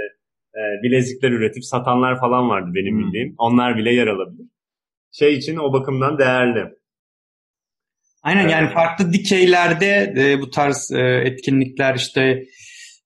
[0.54, 3.04] e, bilezikler üretip satanlar falan vardı benim Hmm.
[3.06, 3.34] bildiğim.
[3.38, 4.46] Onlar bile yer alabilir.
[5.12, 6.64] Şey için o bakımdan değerli.
[8.22, 8.74] Aynen yani Evet.
[8.74, 12.42] farklı dikeylerde e, bu tarz e, etkinlikler işte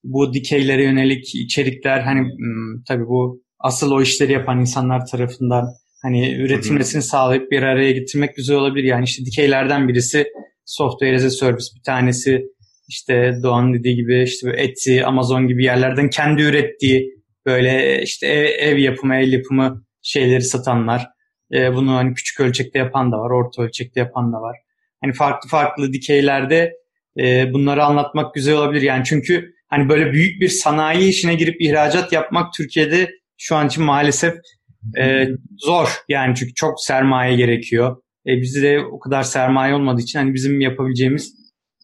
[0.04, 5.64] bu dikeylere yönelik içerikler hani m, tabii bu asıl o işleri yapan insanlar tarafından
[6.02, 8.84] hani üretilmesini sağlayıp bir araya getirmek güzel olabilir.
[8.84, 10.26] Yani işte dikeylerden birisi
[10.64, 12.42] software as a service bir tanesi
[12.88, 17.10] işte Doğan dediği gibi işte Etsy, Amazon gibi yerlerden kendi ürettiği
[17.46, 21.06] böyle işte ev, ev yapımı, el yapımı şeyleri satanlar.
[21.52, 24.56] E, bunu hani küçük ölçekte yapan da var, orta ölçekte yapan da var.
[25.04, 26.72] Hani farklı farklı dikeylerde
[27.20, 28.82] e, bunları anlatmak güzel olabilir.
[28.82, 33.84] Yani çünkü hani böyle büyük bir sanayi işine girip ihracat yapmak Türkiye'de şu an için
[33.84, 34.34] maalesef
[34.98, 35.26] e,
[35.58, 35.88] zor.
[36.08, 37.96] Yani çünkü çok sermaye gerekiyor.
[38.26, 41.34] E, bizde de o kadar sermaye olmadığı için hani bizim yapabileceğimiz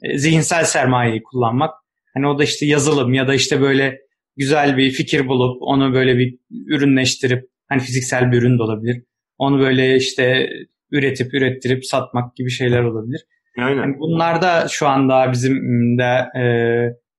[0.02, 1.74] e, zihinsel sermayeyi kullanmak.
[2.14, 3.98] Hani o da işte yazılım ya da işte böyle
[4.36, 9.02] güzel bir fikir bulup onu böyle bir ürünleştirip hani fiziksel bir ürün de olabilir.
[9.38, 10.50] Onu böyle işte
[10.90, 13.24] üretip ürettirip satmak gibi şeyler olabilir.
[13.58, 13.78] Aynen.
[13.78, 15.58] Hani bunlar da şu anda bizim
[15.98, 16.44] de e,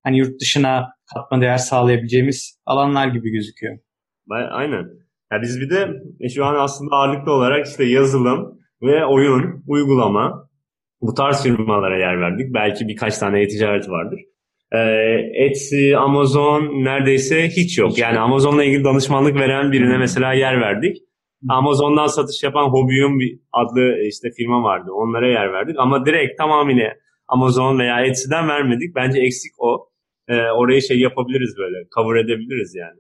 [0.08, 3.78] hani yurt dışına katma değer sağlayabileceğimiz alanlar gibi gözüküyor.
[4.52, 4.86] Aynen.
[5.32, 5.88] Ya biz bir de
[6.36, 10.50] şu an aslında ağırlıklı olarak işte yazılım ve oyun, uygulama
[11.02, 12.54] bu tarz firmalara yer verdik.
[12.54, 14.20] Belki birkaç tane e-ticaret vardır.
[14.72, 14.80] Ee,
[15.46, 17.98] Etsy, Amazon neredeyse hiç yok.
[17.98, 20.98] Yani Amazon'la ilgili danışmanlık veren birine mesela yer verdik.
[21.50, 24.92] Amazon'dan satış yapan Hobbyum bir adlı işte firma vardı.
[24.92, 25.76] Onlara yer verdik.
[25.80, 26.94] Ama direkt tamamıyla
[27.28, 28.96] Amazon veya Etsy'den vermedik.
[28.96, 29.87] Bence eksik o.
[30.28, 31.88] Ee, orayı şey yapabiliriz böyle.
[31.96, 33.00] Cover edebiliriz yani.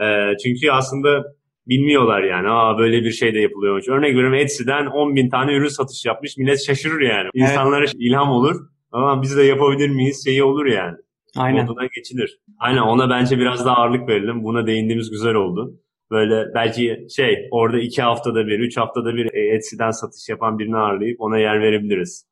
[0.00, 1.24] Ee, çünkü aslında
[1.66, 2.48] bilmiyorlar yani.
[2.48, 3.88] Aa böyle bir şey de yapılıyormuş.
[3.88, 6.36] Örnek veriyorum Etsy'den 10 bin tane ürün satış yapmış.
[6.36, 7.30] Millet şaşırır yani.
[7.34, 7.50] Evet.
[7.50, 8.56] İnsanlara ilham olur.
[8.92, 10.96] Ama biz de yapabilir miyiz şeyi olur yani.
[11.36, 11.64] Aynen.
[11.66, 12.38] Moduna geçilir.
[12.58, 14.44] Aynen ona bence biraz daha ağırlık verelim.
[14.44, 15.80] Buna değindiğimiz güzel oldu.
[16.10, 20.76] Böyle belki şey orada iki haftada bir, üç haftada bir e, Etsy'den satış yapan birini
[20.76, 22.26] ağırlayıp ona yer verebiliriz.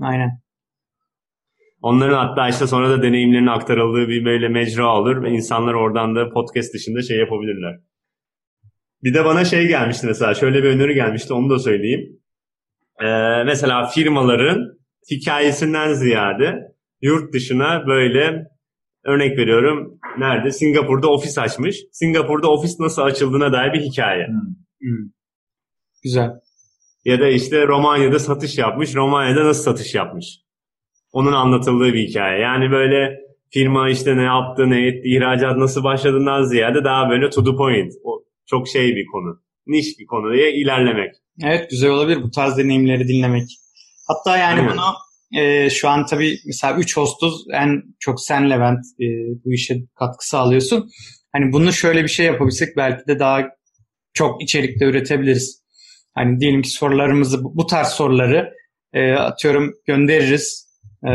[0.00, 0.40] Aynen.
[1.82, 6.28] Onların hatta işte sonra da deneyimlerinin aktarıldığı bir böyle mecra olur ve insanlar oradan da
[6.28, 7.80] podcast dışında şey yapabilirler.
[9.02, 12.20] Bir de bana şey gelmişti mesela şöyle bir öneri gelmişti onu da söyleyeyim.
[13.00, 13.06] Ee,
[13.44, 14.78] mesela firmaların
[15.10, 16.54] hikayesinden ziyade
[17.00, 18.46] yurt dışına böyle
[19.04, 20.50] örnek veriyorum nerede?
[20.50, 21.76] Singapur'da ofis açmış.
[21.92, 24.26] Singapur'da ofis nasıl açıldığına dair bir hikaye.
[24.80, 25.10] Hmm.
[26.02, 26.30] Güzel.
[27.04, 28.94] Ya da işte Romanya'da satış yapmış.
[28.94, 30.42] Romanya'da nasıl satış yapmış?
[31.12, 32.40] Onun anlatıldığı bir hikaye.
[32.40, 33.18] Yani böyle
[33.50, 37.92] firma işte ne yaptı, ne etti, ihracat nasıl başladığından ziyade daha böyle to the point.
[38.04, 39.40] O çok şey bir konu.
[39.66, 41.14] Niş bir konuya ilerlemek.
[41.44, 43.48] Evet güzel olabilir bu tarz deneyimleri dinlemek.
[44.08, 44.72] Hatta yani Aynen.
[44.72, 44.82] bunu
[45.42, 49.06] e, şu an tabii mesela 3 hostuz en çok sen Levent e,
[49.44, 50.90] bu işe katkı sağlıyorsun.
[51.32, 53.48] Hani bunu şöyle bir şey yapabilsek belki de daha
[54.14, 55.62] çok içerikte üretebiliriz.
[56.14, 58.52] Hani diyelim ki sorularımızı bu bu tarz soruları
[58.92, 60.71] e, atıyorum göndeririz
[61.06, 61.12] e,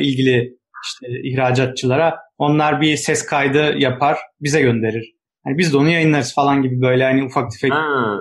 [0.00, 2.16] ilgili işte ihracatçılara.
[2.38, 5.14] Onlar bir ses kaydı yapar bize gönderir.
[5.44, 8.18] hani biz de onu yayınlarız falan gibi böyle hani ufak tefek Ha.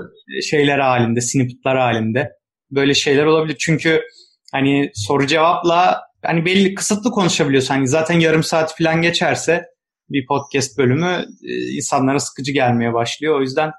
[0.49, 2.32] şeyler halinde, snippetlar halinde
[2.71, 3.56] böyle şeyler olabilir.
[3.60, 4.01] Çünkü
[4.53, 7.73] hani soru cevapla hani belli kısıtlı konuşabiliyorsun.
[7.73, 9.65] Hani zaten yarım saat falan geçerse
[10.10, 13.38] bir podcast bölümü e, insanlara sıkıcı gelmeye başlıyor.
[13.39, 13.71] O yüzden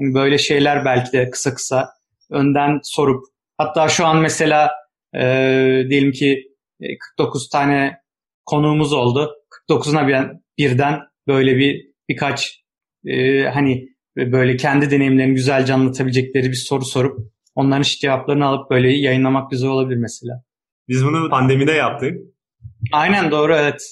[0.00, 1.88] hani böyle şeyler belki de kısa kısa
[2.30, 3.24] önden sorup
[3.58, 4.70] hatta şu an mesela
[5.14, 5.20] e,
[5.90, 6.49] diyelim ki
[7.16, 7.96] 49 tane
[8.46, 9.30] konuğumuz oldu.
[9.68, 12.64] 49'una bir, birden böyle bir birkaç
[13.06, 17.18] e, hani böyle kendi deneyimlerini güzelce anlatabilecekleri bir soru sorup
[17.54, 20.44] onların işte cevaplarını alıp böyle yayınlamak güzel olabilir mesela.
[20.88, 22.18] Biz bunu pandemide yaptık.
[22.92, 23.82] Aynen doğru evet.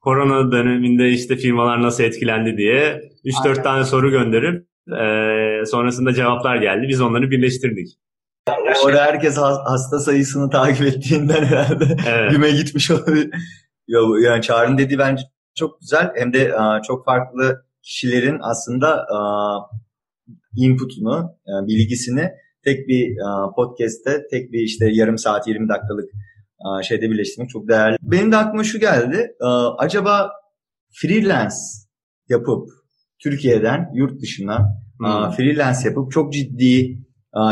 [0.00, 3.62] Korona döneminde işte firmalar nasıl etkilendi diye 3-4 Aynen.
[3.62, 6.86] tane soru gönderip e, sonrasında cevaplar geldi.
[6.88, 7.88] Biz onları birleştirdik.
[8.84, 12.30] Orada herkes has- hasta sayısını takip ettiğinden herhalde Evet.
[12.30, 13.30] güme gitmiş olabilir.
[14.24, 15.22] Yani Çağrı'nın dediği bence
[15.54, 16.12] çok güzel.
[16.16, 16.52] Hem de
[16.86, 19.06] çok farklı kişilerin aslında
[20.56, 22.30] inputunu, bilgisini
[22.64, 23.16] tek bir
[23.56, 26.10] podcast'te, tek bir işte yarım saat 20 dakikalık
[26.82, 27.96] şeyde birleştirmek çok değerli.
[28.02, 29.32] Benim de aklıma şu geldi.
[29.78, 30.30] Acaba
[30.92, 31.54] freelance
[32.28, 32.68] yapıp
[33.22, 35.30] Türkiye'den yurt dışına Hmm.
[35.30, 36.98] freelance yapıp çok ciddi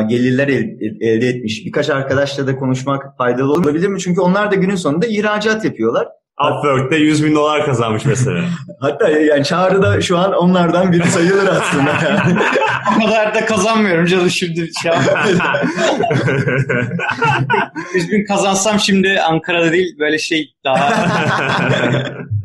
[0.08, 1.62] gelirler el- elde etmiş.
[1.66, 4.00] Birkaç arkadaşla da konuşmak faydalı olabilir mi?
[4.00, 6.08] Çünkü onlar da günün sonunda ihracat yapıyorlar.
[6.50, 8.44] Upwork'te 100 bin dolar kazanmış mesela.
[8.80, 11.90] Hatta yani Çağrı da şu an onlardan biri sayılır aslında.
[12.10, 12.40] Yani.
[12.96, 15.22] O kadar da kazanmıyorum canım şimdi şey yapma.
[17.94, 20.90] 100 bin kazansam şimdi Ankara'da değil böyle şey daha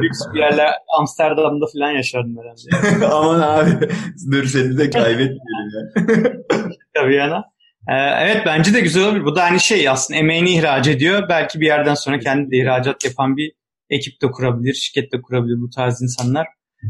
[0.01, 0.69] lüks bir yerler
[0.99, 3.05] Amsterdam'da falan yaşardım herhalde.
[3.13, 3.69] Aman abi
[4.31, 5.39] dur seni de kaybetmeyelim
[5.75, 6.03] ya.
[7.05, 7.43] Tabii yana.
[7.89, 9.25] Ee, evet bence de güzel olur.
[9.25, 11.29] Bu da hani şey aslında emeğini ihraç ediyor.
[11.29, 13.51] Belki bir yerden sonra kendi de ihracat yapan bir
[13.89, 16.47] ekip de kurabilir, şirket de kurabilir bu tarz insanlar.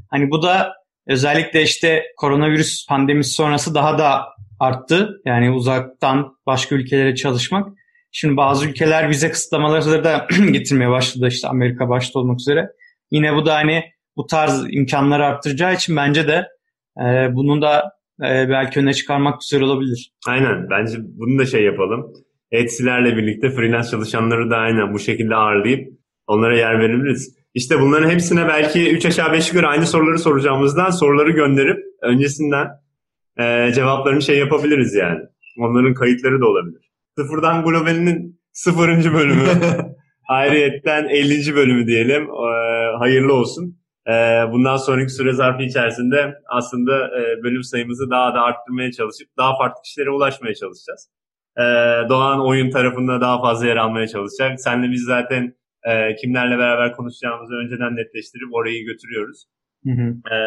[0.10, 0.74] Hani bu da
[1.08, 4.26] özellikle işte koronavirüs pandemisi sonrası daha da
[4.60, 5.10] arttı.
[5.26, 7.68] Yani uzaktan başka ülkelere çalışmak.
[8.12, 12.70] Şimdi bazı ülkeler vize kısıtlamaları da getirmeye başladı işte Amerika başta olmak üzere.
[13.12, 13.84] Yine bu da hani
[14.16, 16.48] bu tarz imkanları arttıracağı için bence de
[17.00, 20.12] e, bunun da e, belki öne çıkarmak güzel olabilir.
[20.28, 20.70] Aynen.
[20.70, 22.14] Bence bunu da şey yapalım.
[22.52, 25.90] Etsy'lerle birlikte freelance çalışanları da aynen bu şekilde ağırlayıp
[26.28, 27.36] onlara yer verebiliriz.
[27.54, 32.68] İşte bunların hepsine belki 3 aşağı 5 yukarı aynı soruları soracağımızdan soruları gönderip öncesinden
[33.40, 35.20] e, cevaplarını şey yapabiliriz yani.
[35.58, 36.92] Onların kayıtları da olabilir.
[37.18, 39.44] Sıfırdan Global'inin sıfırıncı bölümü.
[40.30, 41.56] Ayrıyetten 50.
[41.56, 42.24] bölümü diyelim.
[42.24, 43.78] E, hayırlı olsun.
[44.08, 44.12] E,
[44.52, 49.82] bundan sonraki süre zarfı içerisinde aslında e, bölüm sayımızı daha da arttırmaya çalışıp daha farklı
[49.82, 51.10] kişilere ulaşmaya çalışacağız.
[51.58, 51.64] E,
[52.10, 54.62] Doğan oyun tarafında daha fazla yer almaya çalışacak.
[54.62, 59.46] Senle biz zaten e, kimlerle beraber konuşacağımızı önceden netleştirip orayı götürüyoruz.
[59.86, 60.16] Hı hı.
[60.34, 60.38] Ee,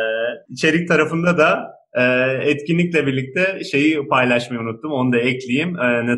[0.48, 2.02] içerik tarafında da e,
[2.50, 4.92] etkinlikle birlikte şeyi paylaşmayı unuttum.
[4.92, 5.76] Onu da ekleyeyim.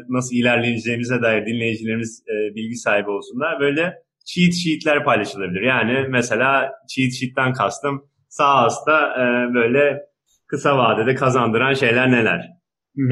[0.09, 2.25] Nasıl ilerleyeceğimize dair dinleyicilerimiz
[2.55, 3.61] bilgi sahibi olsunlar.
[3.61, 3.95] Böyle
[4.31, 5.61] cheat sheet'ler paylaşılabilir.
[5.61, 10.01] Yani mesela cheat sheet'ten kastım sağ altta e, böyle
[10.49, 12.61] kısa vadede kazandıran şeyler neler?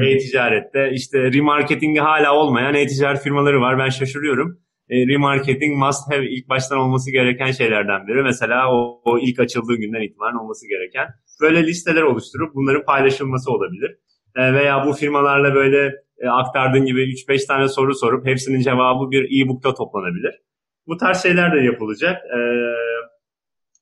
[0.01, 3.79] E-ticarette işte remarketing'i hala olmayan e-ticaret firmaları var.
[3.79, 4.59] Ben şaşırıyorum.
[4.89, 8.23] E, remarketing must have ilk baştan olması gereken şeylerden biri.
[8.23, 11.07] Mesela o, o ilk açıldığı günden itibaren olması gereken.
[11.41, 13.91] Böyle listeler oluşturup bunların paylaşılması olabilir.
[14.35, 19.23] E, veya bu firmalarla böyle e, aktardığın gibi 3-5 tane soru sorup hepsinin cevabı bir
[19.23, 20.48] e-book'ta toplanabilir.
[20.89, 22.17] Bu tarz şeyler de yapılacak.
[22.25, 22.39] E,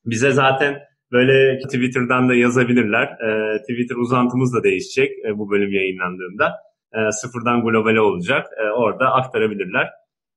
[0.05, 0.79] bize zaten
[1.11, 3.03] böyle Twitter'dan da yazabilirler.
[3.03, 6.53] E, Twitter uzantımız da değişecek e, bu bölüm yayınlandığında.
[6.93, 8.47] E, sıfırdan globale olacak.
[8.57, 9.87] E, orada aktarabilirler.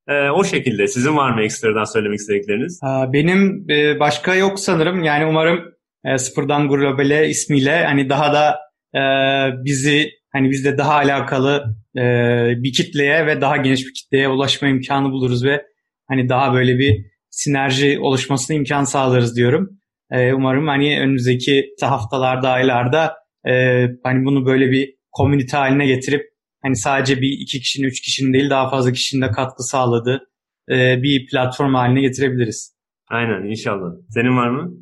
[0.08, 0.88] E, o şekilde.
[0.88, 2.80] Sizin var mı ekstradan söylemek istedikleriniz?
[3.12, 5.04] Benim e, başka yok sanırım.
[5.04, 8.58] Yani umarım e, Sıfırdan Globale ismiyle hani daha da
[8.94, 9.02] e,
[9.64, 11.64] bizi hani bizde daha alakalı
[11.96, 12.02] e,
[12.62, 15.69] bir kitleye ve daha geniş bir kitleye ulaşma imkanı buluruz ve
[16.10, 19.70] hani daha böyle bir sinerji oluşmasına imkan sağlarız diyorum.
[20.10, 23.14] E, umarım hani önümüzdeki haftalarda, aylarda
[23.48, 26.22] e, hani bunu böyle bir komünite haline getirip
[26.62, 30.20] hani sadece bir iki kişinin, üç kişinin değil daha fazla kişinin de katkı sağladığı
[30.70, 32.74] e, bir platform haline getirebiliriz.
[33.08, 33.90] Aynen inşallah.
[34.08, 34.72] Senin var mı?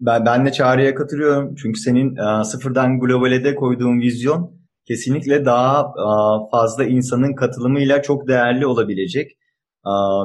[0.00, 1.54] Ben, ben de Çağrı'ya katılıyorum.
[1.54, 4.56] Çünkü senin e, sıfırdan globale de koyduğun vizyon
[4.88, 6.06] kesinlikle daha e,
[6.50, 9.30] fazla insanın katılımıyla çok değerli olabilecek.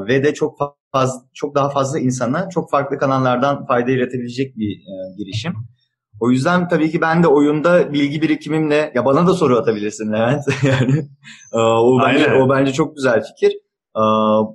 [0.08, 0.58] Ve de çok
[0.92, 5.54] fazla çok daha fazla insana çok farklı kanallardan fayda yaratabilecek bir e, girişim.
[6.20, 10.44] O yüzden tabii ki ben de oyunda bilgi birikimimle ya bana da soru atabilirsin Levent
[10.64, 11.10] yani
[11.54, 12.42] o bence Aynen.
[12.42, 13.58] o bence çok güzel fikir.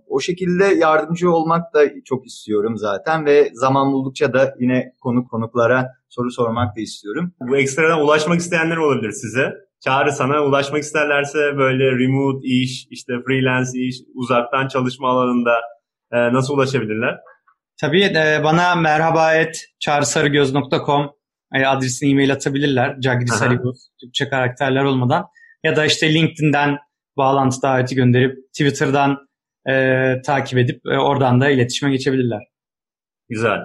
[0.08, 5.88] O şekilde yardımcı olmak da çok istiyorum zaten ve zaman buldukça da yine konuk konuklara
[6.08, 7.32] soru sormak da istiyorum.
[7.40, 9.65] Bu ekstradan ulaşmak isteyenler olabilir size.
[9.86, 15.54] Çağrı sana ulaşmak isterlerse böyle remote iş, işte freelance iş, uzaktan çalışma alanında
[16.12, 17.16] e, nasıl ulaşabilirler?
[17.80, 21.10] Tabii e, bana merhaba et çağrısarıgöz.com
[21.54, 23.00] e, adresine e-mail atabilirler.
[23.00, 25.26] Cagri Sarıgöz, Türkçe karakterler olmadan.
[25.64, 26.78] Ya da işte LinkedIn'den
[27.16, 29.18] bağlantı daveti gönderip Twitter'dan
[29.68, 32.42] e, takip edip e, oradan da iletişime geçebilirler.
[33.28, 33.60] Güzel.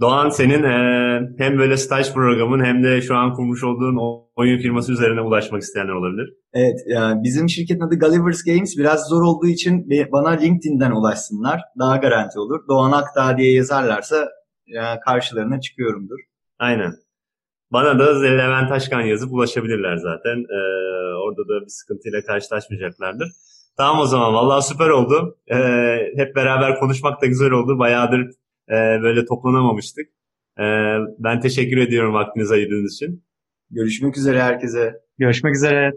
[0.00, 3.98] Doğan senin e, hem böyle staj programın hem de şu an kurmuş olduğun
[4.36, 6.34] oyun firması üzerine ulaşmak isteyenler olabilir.
[6.52, 8.78] Evet, yani bizim şirketin adı Gulliver's Games.
[8.78, 11.60] Biraz zor olduğu için bana LinkedIn'den ulaşsınlar.
[11.78, 12.60] Daha garanti olur.
[12.68, 14.28] Doğan Akdağ diye yazarlarsa
[14.66, 16.18] yani karşılarına çıkıyorumdur.
[16.58, 16.92] Aynen.
[17.72, 20.38] Bana da Levent Taşkan yazıp ulaşabilirler zaten.
[20.38, 20.60] Ee,
[21.24, 23.28] orada da bir sıkıntıyla karşılaşmayacaklardır.
[23.76, 24.34] Tamam o zaman.
[24.34, 25.38] Vallahi süper oldu.
[25.52, 25.56] Ee,
[26.16, 27.78] hep beraber konuşmak da güzel oldu.
[27.78, 28.30] Bayağıdır
[28.70, 30.08] e, böyle toplanamamıştık.
[30.58, 33.24] Ee, ben teşekkür ediyorum vaktinizi ayırdığınız için.
[33.70, 34.94] Görüşmek üzere herkese.
[35.18, 35.92] Görüşmek üzere.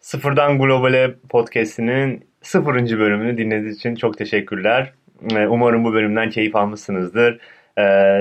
[0.00, 4.92] Sıfırdan Globale podcast'inin sıfırıncı bölümünü dinlediğiniz için çok teşekkürler.
[5.32, 7.40] Ee, umarım bu bölümden keyif almışsınızdır.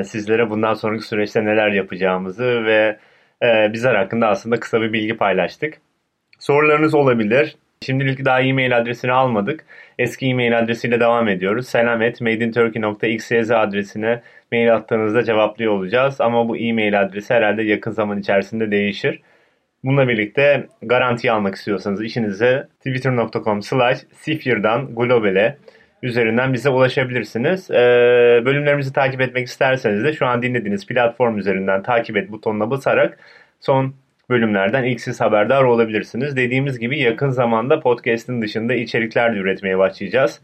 [0.05, 2.99] Sizlere bundan sonraki süreçte neler yapacağımızı ve
[3.43, 5.81] e, bizler hakkında aslında kısa bir bilgi paylaştık.
[6.39, 7.57] Sorularınız olabilir.
[7.85, 9.65] Şimdilik daha e-mail adresini almadık.
[9.99, 11.67] Eski e-mail adresiyle devam ediyoruz.
[11.67, 16.21] selamet.madeinturkey.xyz adresine mail attığınızda cevaplıyor olacağız.
[16.21, 19.21] Ama bu e-mail adresi herhalde yakın zaman içerisinde değişir.
[19.83, 25.57] Bununla birlikte garanti almak istiyorsanız işinize twitter.com slash sifir'dan globale
[26.03, 27.71] üzerinden bize ulaşabilirsiniz.
[27.71, 27.75] Ee,
[28.45, 33.19] bölümlerimizi takip etmek isterseniz de şu an dinlediğiniz platform üzerinden takip et butonuna basarak
[33.59, 33.95] son
[34.31, 36.35] bölümlerden ilk siz haberdar olabilirsiniz.
[36.35, 40.41] Dediğimiz gibi yakın zamanda podcast'in dışında içerikler de üretmeye başlayacağız.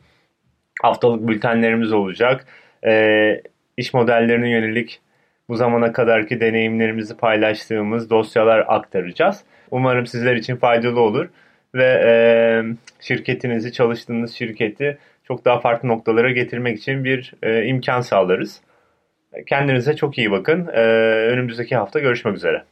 [0.82, 2.46] Haftalık bültenlerimiz olacak.
[2.86, 3.42] Ee,
[3.78, 5.00] iş modellerine yönelik
[5.50, 9.44] bu zamana kadarki deneyimlerimizi paylaştığımız dosyalar aktaracağız.
[9.72, 11.30] Umarım sizler için faydalı olur
[11.76, 12.14] ve e,
[13.00, 18.62] şirketinizi, çalıştığınız şirketi çok daha farklı noktalara getirmek için bir e, imkan sağlarız.
[19.46, 20.68] Kendinize çok iyi bakın.
[20.74, 20.82] E,
[21.32, 22.64] önümüzdeki hafta görüşmek üzere.